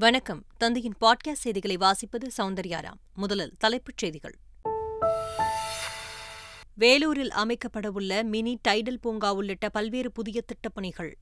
[0.00, 0.44] வணக்கம்.
[0.56, 4.34] தந்தையின் பாட்காஸ்ட் செய்திகளை வாசிப்பது சௌந்தர்யாராம் முதலில் தலைப்புச் செய்திகள்.
[6.74, 11.12] வேலூரில் அமைக்கப்படவுள்ள மினி டைடல் பூங்கா உள்ளிட்ட பல்வேறு புதிய திட்டப்பணிகள்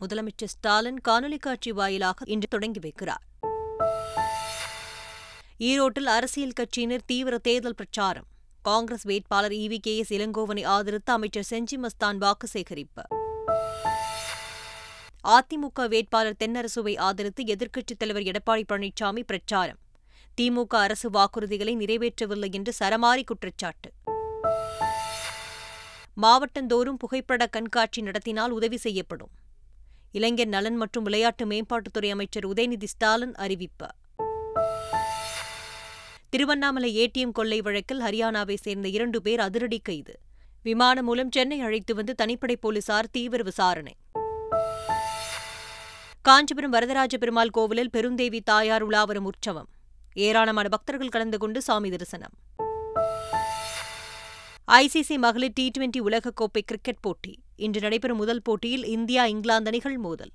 [0.00, 3.24] முதலமைச்சர் ஸ்டாலின் காணொலி காட்சி வாயிலாக இன்று தொடங்கி வைக்கிறார்.
[5.58, 8.26] ஈரோட்டில் அரசியல் கட்சியினர் தீவிர தேர்தல் பிரச்சாரம்.
[8.62, 13.02] காங்கிரஸ் வேட்பாளர் இவி கே எஸ் இளங்கோவனை ஆதரித்து அமைச்சர் செஞ்சி மஸ்தான் வாக்கு சேகரிப்பு.
[15.24, 19.78] அதிமுக வேட்பாளர் தென்னரசுவை ஆதரித்து எதிர்க்கட்சித் தலைவர் எடப்பாடி பழனிசாமி பிரச்சாரம்.
[20.40, 23.92] திமுக அரசு வாக்குறுதிகளை நிறைவேற்றவில்லை என்று சரமாரி குற்றச்சாட்டு.
[26.22, 29.30] மாவட்டந்தோறும் புகைப்பட கண்காட்சி நடத்தினால் உதவி செய்யப்படும்.
[30.12, 33.86] இளைஞர் நலன் மற்றும் விளையாட்டு மேம்பாட்டுத்துறை அமைச்சர் உதயநிதி ஸ்டாலின் அறிவிப்பு.
[36.28, 40.20] திருவண்ணாமலை ஏடிஎம் கொள்ளை வழக்கில் ஹரியானாவை சேர்ந்த இரண்டு பேர் அதிரடி கைது.
[40.62, 43.96] விமானம் மூலம் சென்னை அழைத்து வந்து தனிப்படை போலீசார் தீவிர விசாரணை.
[46.28, 49.68] காஞ்சிபுரம் வரதராஜ பெருமாள் கோவிலில் பெருந்தேவி தாயார் உலாவரும் உற்சவம்.
[50.14, 52.32] ஏராளமான பக்தர்கள் கலந்து கொண்டு சாமி தரிசனம்.
[54.68, 57.42] ஐசிசி மகளிர் டி டுவெண்டி உலகக்கோப்பை கிரிக்கெட் போட்டி.
[57.56, 60.30] இன்று நடைபெறும் முதல் போட்டியில் இந்தியா இங்கிலாந்து அணிகள் மோதல்.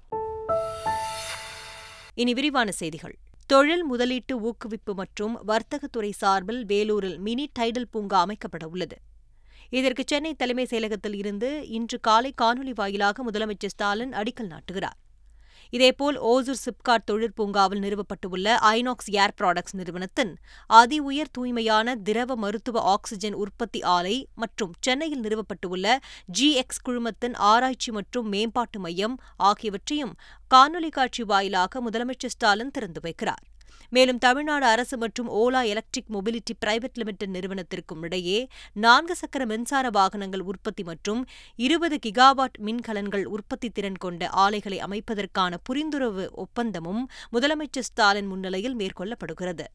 [2.13, 3.17] இனி விரிவான செய்திகள்.
[3.45, 8.97] தொழில் முதலீட்டு ஊக்குவிப்பு மற்றும் வர்த்தகத்துறை சார்பில் வேலூரில் மினி டைடல் பூங்கா அமைக்கப்பட உள்ளது.
[9.69, 14.99] இதற்கு சென்னை தலைமைச் செயலகத்தில் இருந்து இன்று காலை காணொலி வாயிலாக முதலமைச்சர் ஸ்டாலின் அடிக்கல் நாட்டுகிறார்.
[15.73, 20.33] இதேபோல் ஓசூர் சிப்காட் தொழிற்பூங்காவில் நிறுவப்பட்டுள்ள ஐநாக்ஸ் ஏர் ப்ராடக்ட்ஸ் நிறுவனத்தின்
[20.69, 25.95] அதி உயர் தூய்மையான திரவ மருத்துவ ஆக்ஸிஜன் உற்பத்தி ஆலை மற்றும் சென்னையில் நிறுவப்பட்டுள்ள
[26.31, 30.13] ஜி எக்ஸ் குழுமத்தின் ஆராய்ச்சி மற்றும் மேம்பாட்டு மையம் ஆகியவற்றையும்
[30.51, 33.43] காணொலி காட்சி வாயிலாக முதலமைச்சர் ஸ்டாலின் திறந்து வைக்கிறார்.
[33.93, 38.39] மேலும் தமிழ்நாடு அரசு மற்றும் Ola electric mobility private limited நிறுவனத்திற்கும் இடையே
[38.85, 41.21] நான்கு சக்கர மின்சார வாகனங்கள் உற்பத்தி மற்றும்
[41.59, 49.67] இருபது கிகாவாட் மின்கலன்கள் உற்பத்தி திறன் கொண்ட ஆலைகளை அமைப்பதற்கான புரிந்துணர்வு ஒப்பந்தமும் முதலமைச்சர் ஸ்டாலின் முன்னிலையில் மேற்கொள்ளப்படுகிறது.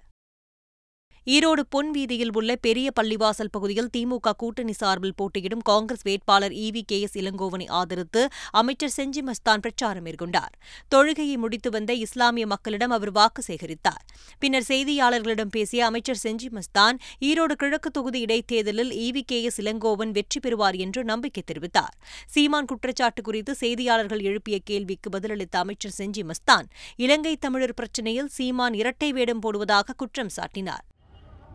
[1.34, 6.98] ஈரோடு பொன் வீதியில் உள்ள பெரிய பள்ளிவாசல் பகுதியில் திமுக கூட்டணி சார்பில் போட்டியிடும் காங்கிரஸ் வேட்பாளர் இவி கே
[7.00, 8.22] எஸ் இளங்கோவனை ஆதரித்து
[8.60, 10.54] அமைச்சர் செஞ்சி மஸ்தான் பிரச்சாரம் மேற்கொண்டார்.
[10.94, 14.02] தொழுகையை முடித்து வந்த இஸ்லாமிய மக்களிடம் அவர் வாக்கு சேகரித்தார்.
[14.38, 20.40] பின்னர் செய்தியாளர்களிடம் பேசிய அமைச்சர் செஞ்சி மஸ்தான் ஈரோடு கிழக்கு தொகுதி இடைத்தேர்தலில் இவி கே எஸ் இளங்கோவன் வெற்றி
[20.40, 21.94] பெறுவார் என்று நம்பிக்கை தெரிவித்தார்.
[22.26, 29.12] சீமான் குற்றச்சாட்டு குறித்து செய்தியாளர்கள் எழுப்பிய கேள்விக்கு பதிலளித்த அமைச்சர் செஞ்சி மஸ்தான் இலங்கை தமிழர் பிரச்சினையில் சீமான் இரட்டை
[29.12, 30.86] வேடம் போடுவதாக குற்றம் சாட்டினார்.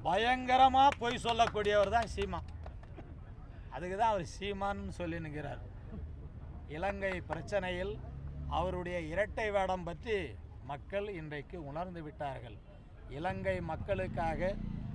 [0.04, 2.40] பயங்கரமாக பொய் சொல்லக்கூடியவர் தான் சீமா
[3.74, 5.62] அதுக்கு தான் அவர் சீமான்னு சொல்லி நிற்கிறார்
[6.68, 7.94] இலங்கை பிரச்சனையில்
[8.50, 10.18] அவருடைய இரட்டை வேடம் பற்றி
[10.66, 12.58] மக்கள் இன்றைக்கு உணர்ந்து விட்டார்கள்.
[13.10, 14.52] இலங்கை மக்களுக்காக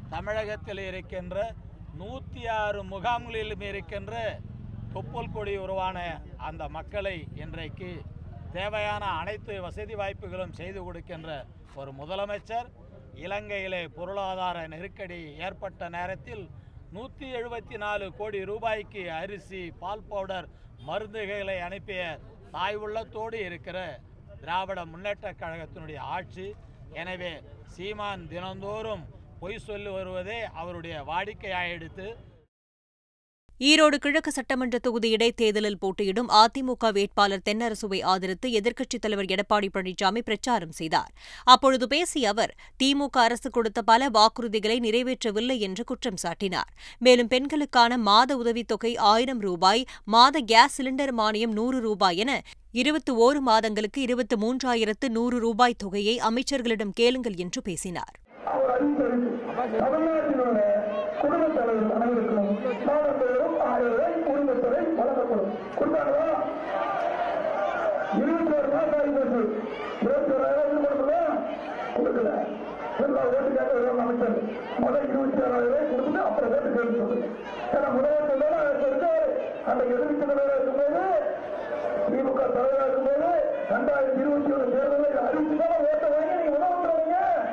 [0.09, 1.37] தமிழகத்தில் இருக்கின்ற
[1.95, 4.15] நூற்றி ஆறு முகாம்களிலும் இருக்கின்ற
[4.93, 5.99] தொப்புள் கொடி உருவான
[6.37, 7.91] அந்த மக்களை இன்றைக்கு
[8.53, 11.31] தேவையான அனைத்து வசதி வாய்ப்புகளும் செய்து கொடுக்கின்ற
[11.75, 12.69] ஒரு முதலமைச்சர்
[13.19, 16.45] இலங்கையிலே பொருளாதார நெருக்கடி ஏற்பட்ட நேரத்தில்
[16.93, 20.49] நூற்றி எழுபத்தி நாலு கோடி ரூபாய்க்கு அரிசி பால் பவுடர்
[20.87, 22.03] மருந்துகளை அனுப்பிய
[22.51, 23.79] தாய் உள்ளத்தோடு இருக்கிற
[24.41, 26.47] திராவிட முன்னேற்றக் கழகத்தினுடைய ஆட்சி.
[26.93, 27.33] எனவே
[27.67, 29.03] சீமான் தினந்தோறும்
[29.41, 32.07] பொய் சொல்லி வருவதே அவருடைய வாடிக்கையாயிடுத்து
[33.61, 40.71] ஈரோடு கிழக்கு சட்டமன்ற தொகுதி இடைத்தேர்தலில் போட்டியிடும் அதிமுக வேட்பாளர் தென்னரசுவை ஆதரித்து எதிர்க்கட்சித் தலைவர் எடப்பாடி பழனிசாமி பிரச்சாரம்
[40.71, 41.11] செய்தார்.
[41.45, 46.71] அப்பொழுது பேசிய அவர் திமுக அரசு கொடுத்த பல வாக்குறுதிகளை நிறைவேற்றவில்லை என்று குற்றம் சாட்டினார்.
[46.99, 52.43] மேலும் பெண்களுக்கான மாத உதவித்தொகை ஆயிரம் ரூபாய் மாத கேஸ் சிலிண்டர் மானியம் நூறு ரூபாய் என
[52.73, 58.17] இருபத்தி ஓரு மாதங்களுக்கு இருபத்தி மூன்றாயிரத்து நூறு ரூபாய் தொகையை அமைச்சர்களிடம் கேளுங்கள் என்று பேசினார்.
[65.79, 66.27] கொடுத்தாங்களா
[68.21, 69.41] இருபத்தி ஒரு மாதம் ஆகி போச்சு
[70.05, 71.15] இருபத்தி ஓராயிரம் கொடுக்கல.
[71.97, 72.31] கொடுக்கல.
[73.37, 74.39] ஓட்டுக்காக அமைச்சர்.
[74.85, 77.27] முதல் இருபத்தி ஆறாயிரம் கொடுத்துட்டு அப்புறம் ஓட்டு கேட்டு சொல்லுங்க.
[77.75, 79.13] ஏன்னா முதலமைச்சர் தானே இருக்காரு
[79.71, 81.03] அந்த எதிர்ப்பு தலைவராக இருக்கும்போது
[82.13, 83.29] திமுக தலைவராக இருக்கும்போது
[83.73, 87.45] ரெண்டாயிரத்தி இருபத்தி ஒன்று தேர்தலில் அறிவிச்சுதான் ஓட்டை வாங்கி நீங்க முதலமைச்சர்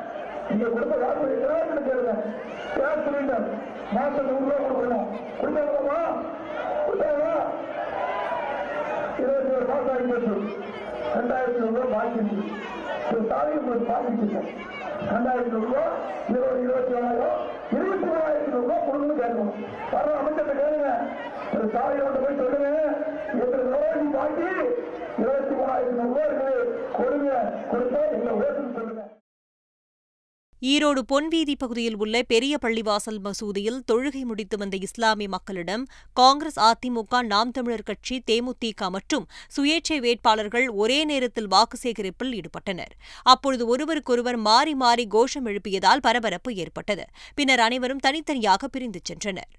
[0.50, 2.14] நீங்க கொடுத்த காசு இருக்கிறாங்க கேளுங்க.
[2.76, 3.46] கேஸ் சிலிண்டர்
[3.96, 5.06] மாசம் நூறு ரூபாய் கொடுக்கணும்.
[5.40, 5.82] கொடுத்தாங்களா
[9.96, 10.30] இருபத்தி
[11.16, 12.20] ரெண்டாயிரத்தி ரூபாய் பாக்கி
[13.10, 14.38] ஒரு பாக்கி
[15.12, 15.94] ரெண்டாயிரத்தி ரூபாய்
[16.30, 17.38] இருபது இருபத்தி ஏழாயிரம்
[17.72, 18.84] இருபத்தி மூணாயிரத்தி ரூபாய்
[19.20, 19.52] கேட்கணும்.
[19.92, 20.90] வர அமைச்சர் கேளுங்க.
[21.54, 22.68] ஒரு தாயோட போய் சொல்லுங்க.
[23.30, 24.48] எங்களுக்கு ரூபாய் பாக்கி
[25.18, 26.56] இருபத்தி மூணாயிரத்தி ரூபாய் இருக்குது.
[26.98, 27.30] கொடுங்க.
[27.72, 28.95] கொடுத்தா எங்களை உயர்த்து சொல்லுங்க.
[30.68, 37.50] ஈரோடு பொன்வீதி பகுதியில் உள்ள பெரிய பள்ளிவாசல் மசூதியில் தொழுகை முடித்து வந்த இஸ்லாமிய மக்களிடம் காங்கிரஸ் அதிமுக நாம்
[37.50, 39.26] தமிழர் கட்சி தேமுதிக மற்றும்
[39.56, 42.94] சுயேட்சை வேட்பாளர்கள் ஒரே நேரத்தில் வாக்கு சேகரிப்பில் ஈடுபட்டனர்.
[43.22, 47.06] அப்பொழுது ஒருவருக்கொருவர் மாறி மாறி கோஷம் எழுப்பியதால் பரபரப்பு ஏற்பட்டது.
[47.34, 49.52] பின்னர் அனைவரும் தனித்தனியாக பிரிந்து சென்றனர்.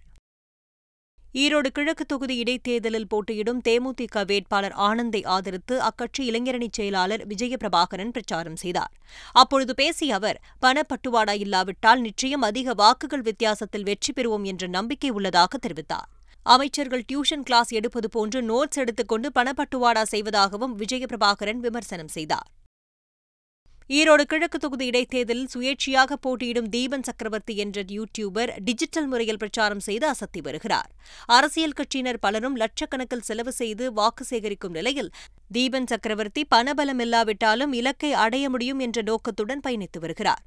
[1.33, 8.93] ஈரோடு கிழக்கு தொகுதி இடைத்தேர்தலில் போட்டியிடும் தேமுதிக வேட்பாளர் ஆனந்தை ஆதரித்து அக்கட்சி இளைஞரணி செயலாளர் விஜயபிரபாகரன் பிரச்சாரம் செய்தார்.
[9.31, 16.09] அப்பொழுது பேசிய அவர் பணப்பட்டுவாடா இல்லாவிட்டால் நிச்சயம் அதிக வாக்குகள் வித்தியாசத்தில் வெற்றி பெறுவோம் என்ற நம்பிக்கை உள்ளதாக தெரிவித்தார்.
[16.43, 22.47] அமைச்சர்கள் டியூஷன் கிளாஸ் எடுப்பது போன்று நோட்ஸ் எடுத்துக்கொண்டு பணப்பட்டுவாடா செய்வதாகவும் விஜயபிரபாகரன் விமர்சனம் செய்தார்.
[23.89, 30.41] ஈரோடு கிழக்கு தொகுதி இடைத்தேர்தலில் சுயேட்சையாக போட்டியிடும் தீபன் சக்கரவர்த்தி என்ற யூடியூபர் டிஜிட்டல் முறையில் பிரச்சாரம் செய்து அசத்தி
[30.41, 30.89] வருகிறார்.
[31.25, 35.11] அரசியல் கட்சியினர் பலரும் லட்சக்கணக்கில் செலவு செய்து வாக்கு சேகரிக்கும் நிலையில்
[35.51, 40.43] தீபன் சக்கரவர்த்தி பணபலம் இல்லாவிட்டாலும் இலக்கை அடைய முடியும் என்ற நோக்கத்துடன் பயணித்து வருகிறார்.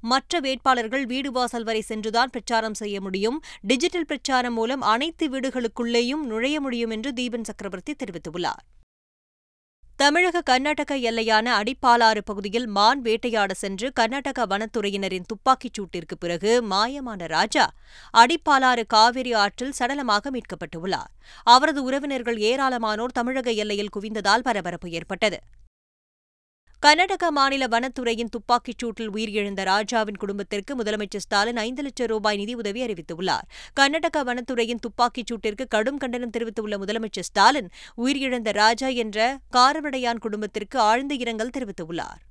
[0.00, 3.40] மற்ற வேட்பாளர்கள் வீடு வாசல் வரை சென்றுதான் பிரச்சாரம் செய்ய முடியும்.
[3.62, 8.64] டிஜிட்டல் பிரச்சாரம் மூலம் அனைத்து வீடுகளுக்குள்ளேயும் நுழைய முடியும் என்று தீபன் சக்கரவர்த்தி தெரிவித்துள்ளார்.
[9.98, 17.64] தமிழக கர்நாடக எல்லையான அடிப்பாலாறு பகுதியில் மான் வேட்டையாட சென்று கர்நாடக வனத்துறையினரின் துப்பாக்கிச் சூட்டிற்கு பிறகு மாயமான ராஜா
[18.14, 21.10] அடிப்பாலாறு காவிரி ஆற்றில் சடலமாக மீட்கப்பட்டுள்ளார்.
[21.44, 25.40] அவரது உறவினர்கள் ஏராளமானோர் தமிழக எல்லையில் குவிந்ததால் பரபரப்பு ஏற்பட்டது.
[26.80, 33.48] கர்நாடக மாநில வனத்துறையின் துப்பாக்கிச் சூட்டில் உயிரிழந்த ராஜாவின் குடும்பத்திற்கு முதலமைச்சர் ஸ்டாலின் ஐந்து லட்சம் ரூபாய் நிதியுதவி அறிவித்துள்ளார்.
[33.74, 41.14] கர்நாடக வனத்துறையின் துப்பாக்கிச் சூட்டிற்கு கடும் கண்டனம் தெரிவித்துள்ள முதலமைச்சர் ஸ்டாலின் உயிரிழந்த ராஜா என்ற காரவடையான் குடும்பத்திற்கு ஆழ்ந்த
[41.14, 42.22] இரங்கல் தெரிவித்துள்ளார்.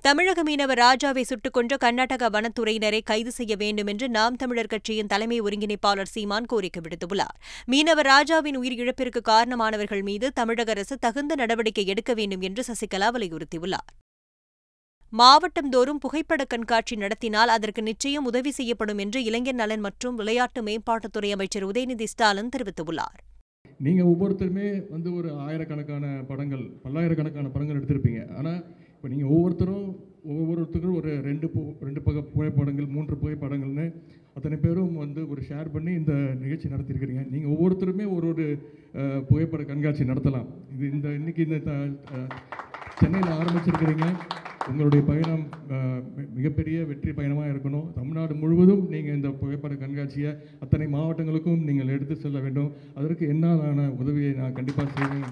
[0.00, 5.40] தமிழக மீனவர் ராஜாவை சுட்டுக் கொன்ற கர்நாடக வனத்துறையினரை கைது செய்ய வேண்டும் என்று நாம் தமிழர் கட்சியின் தலைமை
[5.40, 7.36] ஒருங்கிணைப்பாளர் சீமான் கோரிக்கை விடுத்துள்ளார்.
[7.66, 13.88] மீனவர் ராஜாவின் உயிரிழப்பிற்கு காரணமானவர்கள் மீது தமிழக அரசு தகுந்த நடவடிக்கை எடுக்க வேண்டும் என்று சசிகலா வலியுறுத்தியுள்ளார்.
[15.12, 21.66] மாவட்டந்தோறும் புகைப்பட கண்காட்சி நடத்தினால் அதற்கு நிச்சயம் உதவி செய்யப்படும் என்று இளைஞர் நலன் மற்றும் விளையாட்டு மேம்பாட்டுத்துறை அமைச்சர்
[21.66, 23.18] உதயநிதி ஸ்டாலின் தெரிவித்துள்ளார்.
[23.78, 28.36] நீங்கள் ஒவ்வொருத்தருமே வந்து ஒரு ஆயிரக்கணக்கான படங்கள் பல்லாயிரக்கணக்கான படங்கள் எடுத்திருப்பீங்க.
[28.36, 28.60] ஆனால்
[28.98, 29.88] இப்போ நீங்கள் ஒவ்வொருத்தரும்
[30.36, 33.84] ஒவ்வொருத்தருக்கும் ஒரு ரெண்டு பு ரெண்டு பக புகைப்படங்கள் மூன்று புகைப்படங்கள்னு
[34.36, 37.22] அத்தனை பேரும் வந்து ஒரு ஷேர் பண்ணி இந்த நிகழ்ச்சி நடத்தியிருக்கிறீங்க.
[37.34, 38.46] நீங்கள் ஒவ்வொருத்தருமே ஒரு ஒரு
[39.28, 40.48] புகைப்பட கண்காட்சி நடத்தலாம்.
[40.74, 41.58] இது இந்த இன்னைக்கு இந்த
[43.00, 44.06] சென்னையில் ஆரம்பிச்சிருக்கிறீங்க.
[44.70, 45.44] உங்களுடைய பயணம்
[46.38, 47.88] மிகப்பெரிய வெற்றி பயணமாக இருக்கணும்.
[47.98, 50.32] தமிழ்நாடு முழுவதும் நீங்கள் இந்த புகைப்பட கண்காட்சியை
[50.64, 52.72] அத்தனை மாவட்டங்களுக்கும் நீங்கள் எடுத்து செல்ல வேண்டும்.
[53.00, 55.28] அதற்கு என்னாலான உதவியை நான் கண்டிப்பாக செய்வேன்.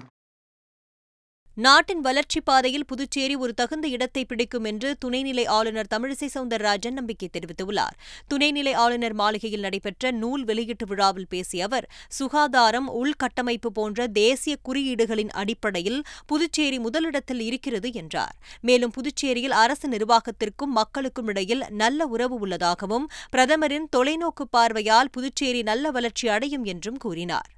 [1.59, 7.95] நாட்டின் வளர்ச்சிப் பாதையில் புதுச்சேரி ஒரு தகுந்த இடத்தை பிடிக்கும் என்று துணைநிலை ஆளுநர் தமிழிசை சவுந்தரராஜன் நம்பிக்கை தெரிவித்துள்ளார்.
[8.33, 16.03] துணைநிலை ஆளுநர் மாளிகையில் நடைபெற்ற நூல் வெளியீட்டு விழாவில் பேசிய அவர் சுகாதாரம் உள்கட்டமைப்பு போன்ற தேசிய குறியீடுகளின் அடிப்படையில்
[16.25, 18.35] புதுச்சேரி முதலிடத்தில் இருக்கிறது என்றார்.
[18.61, 26.27] மேலும் புதுச்சேரியில் அரசு நிர்வாகத்திற்கும் மக்களுக்கும் இடையில் நல்ல உறவு உள்ளதாகவும் பிரதமரின் தொலைநோக்கு பார்வையால் புதுச்சேரி நல்ல வளர்ச்சி
[26.27, 27.51] அடையும் என்றும் கூறினார்.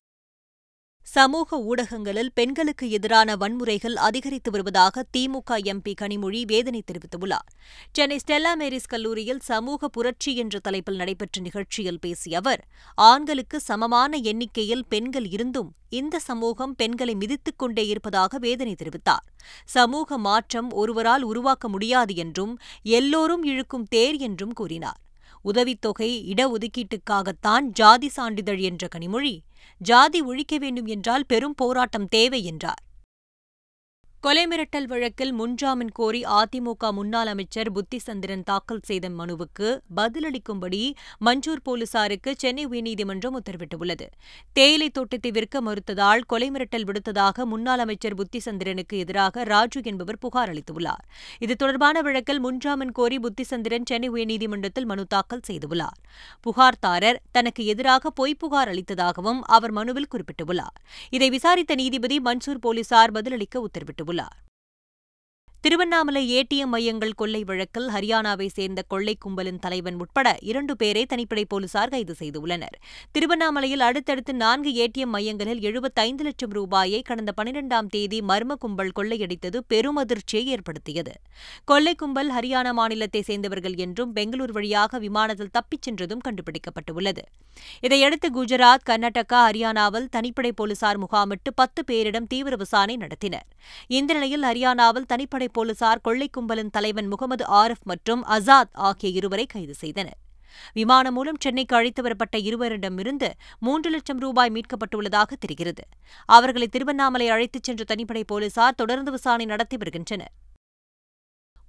[1.04, 7.48] சமூக ஊடகங்களில் பெண்களுக்கு எதிரான வன்முறைகள் அதிகரித்து வருவதாக திமுக எம்பி கனிமொழி வேதனை தெரிவித்துள்ளார்.
[7.92, 12.62] சென்னை ஸ்டெல்லா மேரிஸ் கல்லூரியில் சமூக புரட்சி என்ற தலைப்பில் நடைபெற்ற நிகழ்ச்சியில் பேசிய அவர்
[12.96, 19.26] ஆண்களுக்கு சமமான எண்ணிக்கையில் பெண்கள் இருந்தும் இந்த சமூகம் பெண்களை மிதித்துக் கொண்டே இருப்பதாக வேதனை தெரிவித்தார்.
[19.66, 25.00] சமூக மாற்றம் ஒருவரால் உருவாக்க முடியாது என்றும் எல்லோரும் இழுக்கும் தேர் என்றும் கூறினார்.
[25.42, 29.36] உதவித்தொகை இடஒதுக்கீட்டுக்காகத்தான் ஜாதி சான்றிதழ் என்ற கனிமொழி
[29.78, 32.84] ஜாதி ஒழிக்க வேண்டும் என்றால் பெரும் போராட்டம் தேவை என்றார்.
[34.22, 40.94] கொலை மிரட்டல் வழக்கில் முன்ஜாமீன் கோரி அதிமுக முன்னாள் அமைச்சர் புத்திசந்திரன் தாக்கல் செய்த மனுவுக்கு பதிலளிக்கும்படி
[41.26, 44.08] மஞ்சூர் போலீசாருக்கு சென்னை உயர்நீதிமன்றம் உத்தரவிட்டுள்ளது.
[44.54, 51.06] தேயிலை தோட்டத்தை விற்க மறுத்ததால் கொலை மிரட்டல் விடுத்ததாக முன்னாள் அமைச்சர் புத்திசந்திரனுக்கு எதிராக ராஜு என்பவர் புகார் அளித்துள்ளார்.
[51.40, 55.98] இது தொடர்பான வழக்கில் முன்ஜாமீன் கோரி புத்திசந்திரன் சென்னை உயர்நீதிமன்றத்தில் மனு தாக்கல் செய்துள்ளார்.
[56.42, 60.78] புகார்தாரர் தனக்கு எதிராக பொய் புகார் அளித்ததாகவும் அவர் மனுவில் குறிப்பிட்டுள்ளார்.
[61.10, 64.08] இதை விசாரித்த நீதிபதி மன்சூர் போலீசார் பதிலளிக்க உத்தரவிட்டுள்ளார்.
[64.10, 64.49] popular.
[65.62, 71.90] திருவண்ணாமலை ஏடிஎம் மையங்கள் கொள்ளை வழக்கில் ஹரியானாவை சேர்ந்த கொள்ளை கும்பலின் தலைவன் உட்பட இரண்டு பேரை தனிப்படை போலீசார்
[71.90, 72.76] கைது செய்துள்ளனர்
[73.12, 79.96] திருவண்ணாமலையில் அடுத்தடுத்து நான்கு ஏடிஎம் மையங்களில் எழுபத்தைந்து லட்சம் ரூபாயை கடந்த பனிரெண்டாம் தேதி மர்ம கும்பல் கொள்ளையடித்தது பெரும்
[79.96, 81.12] அதிர்ச்சியை ஏற்படுத்தியது.
[81.66, 87.26] கொள்ளை கும்பல் ஹரியானா மாநிலத்தை சேர்ந்தவர்கள் என்றும் பெங்களூர் வழியாக விமானத்தில் தப்பிச் சென்றதும் கண்டுபிடிக்கப்பட்டுள்ளது.
[87.82, 93.48] இதையடுத்து குஜராத் கர்நாடகா ஹரியானாவில் தனிப்படை போலீசார் முகாமிட்டு பத்து பேரிடம் தீவிர விசாரணை நடத்தினர்.
[93.88, 99.74] இந்த நிலையில் ஹரியானாவில் தனிப்படை போலீசார் கொள்ளை கும்பலின் தலைவன் முகமது ஆரிஃப் மற்றும் அசாத் ஆகிய இருவரை கைது
[99.74, 100.18] செய்தனர்.
[100.74, 103.30] விமானம் மூலம் சென்னைக்கு அழைத்து வரப்பட்ட இருவரிடமிருந்து
[103.60, 105.84] மூன்று லட்சம் ரூபாய் மீட்கப்பட்டுள்ளதாக தெரிகிறது.
[106.26, 110.32] அவர்களை திருவண்ணாமலை அழைத்துச் சென்ற தனிப்படை போலீசார் தொடர்ந்து விசாரணை நடத்தி வருகின்றனர்.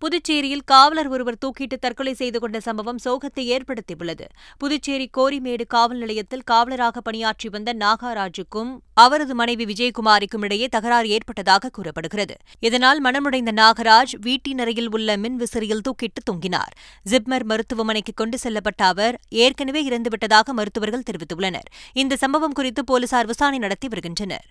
[0.02, 4.26] புதுச்சேரியில் காவலர் ஒருவர் தூக்கிட்டு தற்கொலை செய்து கொண்ட சம்பவம் சோகத்தை ஏற்படுத்தியுள்ளது.
[4.58, 12.36] புதுச்சேரி கோரிமேடு காவல் நிலையத்தில் காவலராக பணியாற்றி வந்த நாகராஜுக்கும் அவரது மனைவி விஜயகுமாரிக்கும் இடையே தகராறு ஏற்பட்டதாக கூறப்படுகிறது.
[12.60, 16.72] இதனால் மனமுடைந்த நாகராஜ் வீட்டின் அறையில் உள்ள மின் விசிறியில் தூக்கிட்டு தொங்கினார்.
[17.10, 21.68] ஜிப்மர் மருத்துவமனைக்கு கொண்டு செல்லப்பட்ட அவர் ஏற்கனவே இறந்துவிட்டதாக மருத்துவர்கள் தெரிவித்துள்ளனர்.
[21.92, 24.48] இந்த சம்பவம் குறித்து போலீசார் விசாரணை நடத்தி வருகின்றனர்.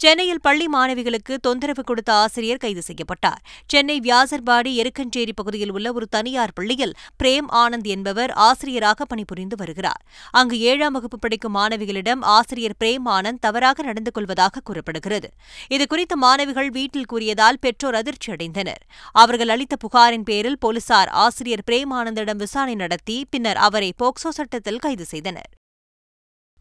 [0.00, 3.40] சென்னையில் பள்ளி மாணவிகளுக்கு தொந்தரவு கொடுத்த ஆசிரியர் கைது செய்யப்பட்டார்.
[3.66, 10.02] சென்னை வியாசர்பாடி எருக்கஞ்சேரி பகுதியில் உள்ள ஒரு தனியார் பள்ளியில் பிரேம் ஆனந்த் என்பவர் ஆசிரியராக பணிபுரிந்து வருகிறார்.
[10.30, 15.28] அங்கு ஏழாம் வகுப்பு படிக்கும் மாணவிகளிடம் ஆசிரியர் பிரேம் ஆனந்த் தவறாக நடந்து கொள்வதாக கூறப்படுகிறது.
[15.70, 22.74] இதுகுறித்து மாணவிகள் வீட்டில் கூறியதால் பெற்றோர் அதிர்ச்சியடைந்தனர் அவர்கள் அளித்த புகாரின் பேரில் போலீசார் ஆசிரியர் பிரேம் ஆனந்திடம் விசாரணை
[22.74, 25.57] நடத்தி பின்னர் அவரை போக்சோ சட்டத்தில் கைது செய்தனர்.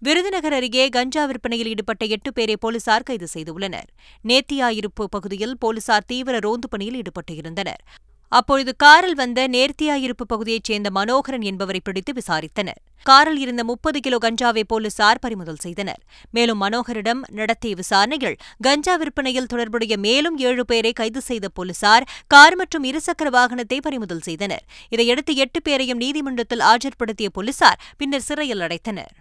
[0.01, 3.87] விருதுநகர் அருகே கஞ்சா விற்பனையில் ஈடுபட்ட எட்டு பேரை போலீசார் கைது செய்துள்ளனர்.
[4.25, 7.81] நேத்தியாயிருப்பு பகுதியில் போலீசார் தீவிர ரோந்து பணியில் ஈடுபட்டிருந்தனர்.
[8.29, 12.79] அப்பொழுது காரில் வந்த நேர்த்தியாயிருப்பு பகுதியைச் சேர்ந்த மனோகரன் என்பவரை பிடித்து விசாரித்தனர்.
[13.03, 16.01] காரில் இருந்த முப்பது கிலோ கஞ்சாவை போலீசார் பறிமுதல் செய்தனர்.
[16.31, 22.83] மேலும் மனோகரிடம் நடத்திய விசாரணையில் கஞ்சா விற்பனையில் தொடர்புடைய மேலும் ஏழு பேரை கைது செய்த போலீசார் கார் மற்றும்
[22.83, 24.65] இருசக்கர வாகனத்தை பறிமுதல் செய்தனர்.
[24.89, 29.13] இதையடுத்து எட்டு பேரையும் நீதிமன்றத்தில் ஆஜர்படுத்திய போலீசார் பின்னர் சிறையில் அடைத்தனர்.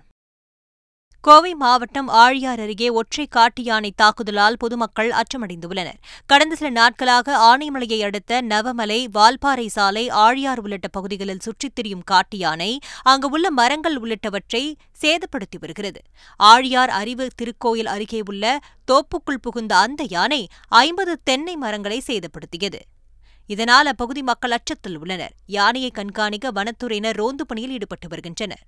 [1.27, 5.99] கோவை மாவட்டம் ஆழியார் அருகே ஒற்றை காட்டு யானை தாக்குதலால் பொதுமக்கள் அச்சமடைந்துள்ளனர்.
[6.27, 12.79] கடந்த சில நாட்களாக ஆனைமலையை அடுத்த நவமலை வால்பாறை சாலை ஆழியார் உள்ளிட்ட பகுதிகளில் சுற்றித் திரியும் காட்டு யானை
[13.03, 16.01] அங்கு உள்ள மரங்கள் உள்ளிட்டவற்றை சேதப்படுத்தி வருகிறது.
[16.37, 18.59] ஆழியார் அறிவு திருக்கோயில் அருகே உள்ள
[18.93, 22.79] தோப்புக்குள் புகுந்த அந்த யானை ஐம்பது தென்னை மரங்களை சேதப்படுத்தியது.
[23.47, 25.33] இதனால் அப்பகுதி மக்கள் அச்சத்தில் உள்ளனர்.
[25.47, 28.67] யானையை கண்காணிக்க வனத்துறையினர் ரோந்து பணியில் ஈடுபட்டு வருகின்றனர்.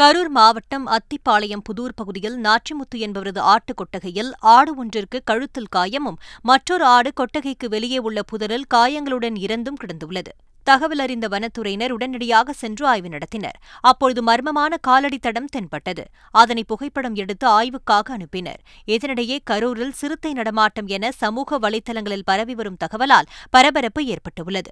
[0.00, 7.12] கரூர் மாவட்டம் அத்திப்பாளையம் புதூர் பகுதியில் நாச்சிமுத்து என்பவரது ஆட்டு கொட்டகையில் ஆடு ஒன்றிற்கு கழுத்தில் காயமும் மற்றொரு ஆடு
[7.12, 10.32] கொட்டகைக்கு வெளியே உள்ள புதரில் காயங்களுடன் இறந்தும் கிடந்துள்ளது.
[10.62, 13.58] தகவல் அறிந்த வனத்துறையினர் உடனடியாக சென்று ஆய்வு நடத்தினர்.
[13.80, 16.04] அப்பொழுது மர்மமான காலடி தடம் தென்பட்டது.
[16.30, 18.60] அதனை புகைப்படம் எடுத்து ஆய்வுக்காக அனுப்பினர்.
[18.86, 24.70] இதனிடையே கரூரில் சிறுத்தை நடமாட்டம் என சமூக வலைதளங்களில் பரவி வரும் தகவலால் பரபரப்பு ஏற்பட்டுள்ளது.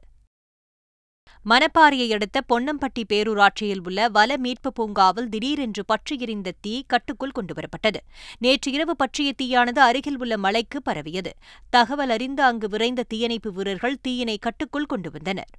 [1.50, 8.00] மணப்பாறையை அடுத்த பொன்னம்பட்டி பேரூராட்சியில் உள்ள வல மீட்பு பூங்காவில் திடீரென்று பற்றி எரிந்த தீ கட்டுக்குள் கொண்டுவரப்பட்டது.
[8.38, 11.33] நேற்று இரவு பற்றிய தீயானது அருகில் உள்ள மலைக்கு பரவியது.
[11.71, 15.52] தகவல் அறிந்து அங்கு விரைந்த தீயணைப்பு வீரர்கள் தீயினை கட்டுக்குள் கொண்டு வந்தனர்.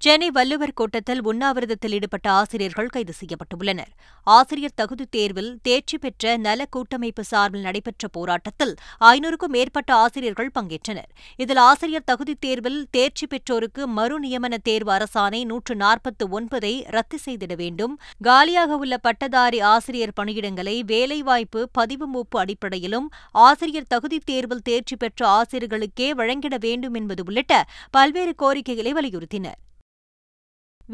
[0.00, 3.90] சென்னை வள்ளுவர் கோட்டத்தில் உண்ணாவிரதத்தில் ஈடுபட்ட ஆசிரியர்கள் கைது செய்யப்பட்டுள்ளனர்.
[4.22, 11.10] ஆசிரியர் தகுதித் தேர்வில் தேர்ச்சி பெற்ற நல கூட்டமைப்பு சார்பில் நடைபெற்ற போராட்டத்தில் ஐநூறுக்கும் மேற்பட்ட ஆசிரியர்கள் பங்கேற்றனர்.
[11.36, 17.56] இதில் ஆசிரியர் தகுதித் தேர்வில் தேர்ச்சி பெற்றோருக்கு மறு நியமன தேர்வு அரசாணை நூற்று நாற்பத்து ஒன்பதை ரத்து செய்திட
[17.56, 18.00] வேண்டும்.
[18.22, 26.10] காலியாக உள்ள பட்டதாரி ஆசிரியர் பணியிடங்களை வேலைவாய்ப்பு பதிவு மூப்பு அடிப்படையிலும் ஆசிரியர் தகுதித் தேர்வில் தேர்ச்சி பெற்ற ஆசிரியர்களுக்கே
[26.10, 29.60] வழங்கிட வேண்டும் என்பது உள்ளிட்ட பல்வேறு கோரிக்கைகளை வலியுறுத்தினர்.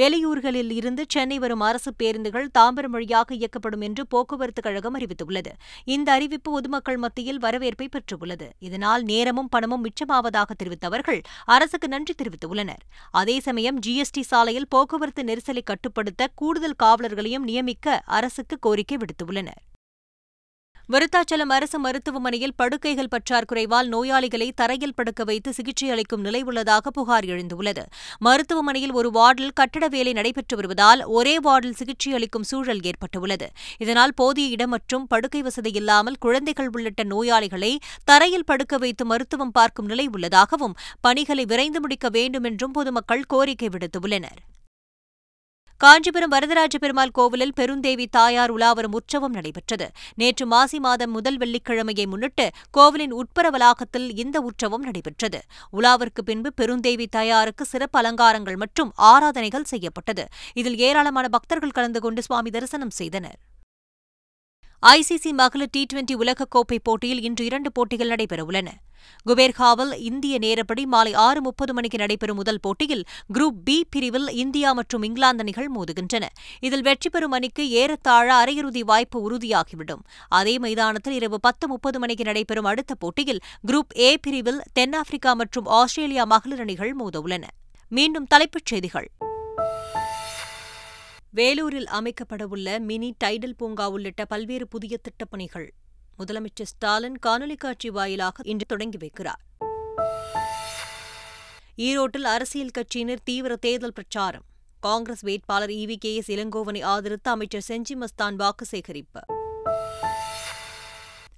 [0.01, 5.53] வெளியூர்களில் இருந்து சென்னை வரும் அரசு பேருந்துகள் தாம்பரம் வழியாக இயக்கப்படும் என்று போக்குவரத்து கழகம் அறிவித்துள்ளது.
[5.85, 8.49] இந்த அறிவிப்பு பொதுமக்கள் மத்தியில் வரவேற்பை பெற்றுள்ளது.
[8.59, 12.83] இதனால் நேரமும் பணமும் மிச்சமாவதாக தெரிவித்த அவர்கள் அரசுக்கு நன்றி தெரிவித்துள்ளனர்.
[13.11, 19.63] அதே சமயம் ஜிஎஸ்டி சாலையில் போக்குவரத்து நெரிசலை கட்டுப்படுத்த கூடுதல் காவலர்களையும் நியமிக்க அரசுக்கு கோரிக்கை விடுத்துள்ளனர்.
[20.93, 27.83] விருத்தாச்சலம் அரசு மருத்துவமனையில் படுக்கைகள் பற்றாக்குறைவால் நோயாளிகளை தரையில் படுக்க வைத்து சிகிச்சை அளிக்கும் நிலை உள்ளதாக புகார் எழுந்துள்ளது.
[28.19, 33.49] மருத்துவமனையில் ஒரு வார்டில் கட்டட வேலை நடைபெற்று வருவதால் ஒரே வார்டில் சிகிச்சை அளிக்கும் சூழல் ஏற்பட்டுள்ளது.
[33.79, 39.87] இதனால் போதிய இடம் மற்றும் படுக்கை வசதி இல்லாமல் குழந்தைகள் உள்ளிட்ட நோயாளிகளை தரையில் படுக்க வைத்து மருத்துவம் பார்க்கும்
[39.87, 44.43] நிலை உள்ளதாகவும் பணிகளை விரைந்து முடிக்க வேண்டும் என்றும் பொதுமக்கள் கோரிக்கை விடுத்துள்ளனர்.
[45.79, 49.87] காஞ்சிபுரம் வரதராஜ பெருமாள் கோவிலில் பெருந்தேவி தாயார் உலாவரும் உற்சவம் நடைபெற்றது.
[50.15, 55.41] நேற்று மாசி மாதம் முதல் வெள்ளிக்கிழமையை முன்னிட்டு கோவிலின் உட்புற வளாகத்தில் இந்த உற்சவம் நடைபெற்றது.
[55.73, 60.27] உலாவிற்கு பின்பு பெருந்தேவி தாயாருக்கு சிறப்பு அலங்காரங்கள் மற்றும் ஆராதனைகள் செய்யப்பட்டது.
[60.55, 63.39] இதில் ஏராளமான பக்தர்கள் கலந்து கொண்டு சுவாமி தரிசனம் செய்தனர்.
[64.83, 68.69] ஐசிசி மகளிர் டி டுவெண்டி உலகக்கோப்பை போட்டியில் இன்று இரண்டு போட்டிகள் நடைபெறவுள்ளன.
[69.27, 75.03] குபேர்காவில் இந்திய நேரப்படி மாலை ஆறு முப்பது மணிக்கு நடைபெறும் முதல் போட்டியில் குரூப் பி பிரிவில் இந்தியா மற்றும்
[75.03, 76.25] இங்கிலாந்து அணிகள் மோதுகின்றன.
[76.61, 80.03] இதில் வெற்றி பெறும் அணிக்கு ஏறத்தாழ அரையிறுதி வாய்ப்பு உறுதியாகிவிடும்.
[80.29, 86.25] அதே மைதானத்தில் இரவு பத்து முப்பது மணிக்கு நடைபெறும் அடுத்த போட்டியில் குரூப் ஏ பிரிவில் தென்னாப்பிரிக்கா மற்றும் ஆஸ்திரேலியா
[86.25, 87.43] மகளிர் அணிகள் மோதவுள்ளன.
[87.89, 89.11] மீண்டும் தலைப்புச் செய்திகள்.
[91.31, 95.69] வேலூரில் அமைக்கப்படவுள்ள மினி டைடல் பூங்கா உள்ளிட்ட பல்வேறு புதிய திட்டப்பணிகள்.
[96.19, 99.43] முதலமைச்சர் ஸ்டாலின் காணொலி காட்சி வாயிலாக இன்று தொடங்கி வைக்கிறார்.
[101.77, 104.45] ஈரோட்டில் அரசியல் கட்சியினர் தீவிர தேர்தல் பிரச்சாரம்.
[104.81, 106.15] காங்கிரஸ் வேட்பாளர் இவி கே.
[106.15, 106.31] எஸ்.
[106.31, 109.21] இளங்கோவனை ஆதரித்து அமைச்சர் செஞ்சி மஸ்தான் வாக்கு சேகரிப்பு.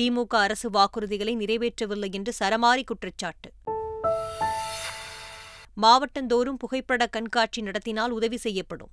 [0.00, 3.52] திமுக அரசு வாக்குறுதிகளை நிறைவேற்றவில்லை என்று சரமாரி குற்றச்சாட்டு.
[5.82, 8.90] மாவட்டந்தோறும் புகைப்பட கண்காட்சி நடத்தினால் உதவி செய்யப்படும்.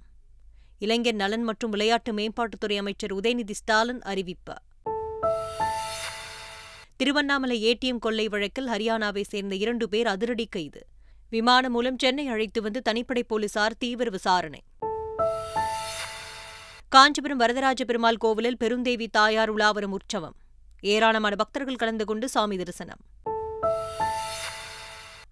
[0.79, 4.53] இளைஞர் நலன் மற்றும் விளையாட்டு மேம்பாட்டுத்துறை அமைச்சர் உதயநிதி ஸ்டாலின் அறிவிப்பு.
[6.95, 10.87] திருவண்ணாமலை ஏடிஎம் கொள்ளை வழக்கில் ஹரியானாவை சேர்ந்த இரண்டு பேர் அதிரடி கைது.
[11.29, 14.63] விமானம் மூலம் சென்னை அழைத்து வந்து தனிப்படை போலீசார் தீவிர விசாரணை.
[16.89, 20.35] காஞ்சிபுரம் வரதராஜ பெருமாள் கோவிலில் பெருந்தேவி தாயார் உலாவரும் உற்சவம்.
[20.79, 22.99] ஏராளமான பக்தர்கள் கலந்து கொண்டு சாமி தரிசனம்.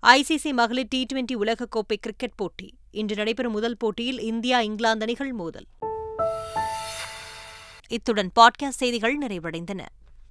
[0.08, 2.78] ஐசிசி மகளிர் டி டுவெண்டி உலகக்கோப்பை கிரிக்கெட் போட்டி.
[2.94, 5.66] இன்று நடைபெறும் முதல் போட்டியில் இந்தியா இங்கிலாந்து அணிகள் மோதல்.
[7.88, 9.80] இத்துடன் பாட்காஸ்ட் செய்திகள் நிறைவடைந்தன.